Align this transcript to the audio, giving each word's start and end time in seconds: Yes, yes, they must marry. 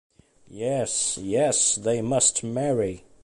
Yes, 0.47 1.19
yes, 1.19 1.75
they 1.75 2.01
must 2.01 2.43
marry. 2.43 3.03